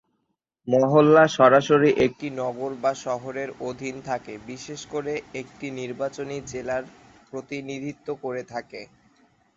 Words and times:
মহল্লা 0.67 1.23
সরাসরি 1.37 1.89
একটি 2.05 2.27
নগর 2.39 2.71
বা 2.83 2.91
শহরের 3.05 3.49
অধীন 3.61 3.95
থাকে, 4.01 4.33
বিশেষ 4.47 4.81
করে 4.93 5.13
একটি 5.41 5.67
নির্বাচনী 5.79 6.37
জেলার 6.51 6.83
প্রতিনিধিত্ব 7.33 8.07
করে 8.23 8.41
থাকে। 8.53 8.81